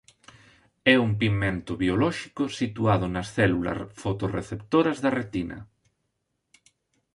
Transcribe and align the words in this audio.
É 0.93 0.95
un 1.05 1.11
pigmento 1.21 1.71
biolóxico 1.81 2.43
situado 2.59 3.05
nas 3.15 3.27
células 3.37 3.77
fotorreceptoras 4.01 4.97
da 5.03 5.11
retina. 5.19 5.57